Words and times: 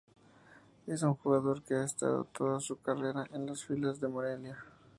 Es 0.87 1.03
un 1.03 1.13
jugador 1.13 1.61
que 1.61 1.75
ha 1.75 1.83
estado 1.83 2.23
toda 2.23 2.59
su 2.59 2.81
carrera 2.81 3.27
en 3.33 3.45
las 3.45 3.63
filas 3.63 3.99
del 3.99 4.09
Morelia. 4.09 4.57